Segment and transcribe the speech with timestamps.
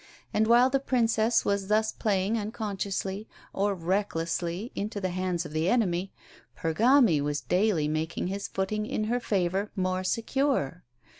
[0.33, 5.69] And while the Princess was thus playing unconsciously, or recklessly, into the hands of the
[5.69, 6.11] enemy,
[6.57, 10.83] Pergami was daily making his footing in her favour more secure.